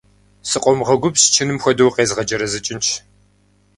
[0.49, 2.87] Скъомгъэгубжь, чыным хуэдэу укъезгъэджэрэзэкӏынщ!